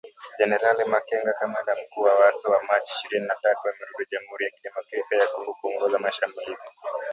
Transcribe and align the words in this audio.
Jenerali 0.39 0.85
Makenga, 0.85 1.33
kamanda 1.33 1.75
mkuu 1.75 2.01
wa 2.01 2.15
Waasi 2.15 2.47
wa 2.47 2.63
Machi 2.63 2.93
ishirini 2.95 3.27
na 3.27 3.35
tatu 3.41 3.59
amerudi 3.69 4.09
Jamuhuri 4.11 4.45
ya 4.45 4.51
kidemokrasia 4.51 5.17
ya 5.17 5.27
Kongo 5.27 5.53
kuongoza 5.61 5.99
mashambulizi 5.99 6.61